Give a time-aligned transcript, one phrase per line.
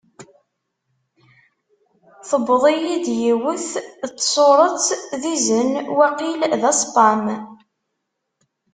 [2.29, 3.69] Tewweḍ-iyi-d yiwet
[4.09, 4.87] n tsurett
[5.21, 7.25] d izen, waqil d aspam.